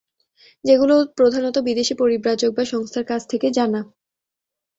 [0.65, 3.81] যেগুলো প্রধানত বিদেশী পরিব্রাজক বা সংস্থার কাছ থেকে জানা।